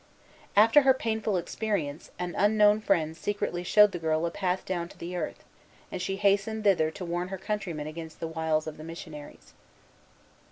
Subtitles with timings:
[0.55, 4.97] After her painful experience, an unknown friend secretly showed the girl a path down to
[4.97, 5.43] the earth;
[5.91, 9.53] and she hastened thither to warn her countrymen against the wiles of the missionaries.